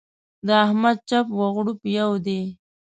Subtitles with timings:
[0.47, 2.41] د احمد چپ و غړوپ يو دی.